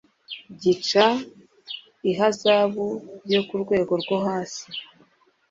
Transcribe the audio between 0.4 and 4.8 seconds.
gica ihazabu yo ku rwego rwo hasi